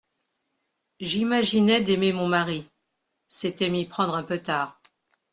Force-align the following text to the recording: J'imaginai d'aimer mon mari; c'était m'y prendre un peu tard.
J'imaginai 0.99 1.79
d'aimer 1.81 2.11
mon 2.11 2.27
mari; 2.27 2.67
c'était 3.27 3.69
m'y 3.69 3.85
prendre 3.85 4.15
un 4.15 4.23
peu 4.23 4.39
tard. 4.39 4.81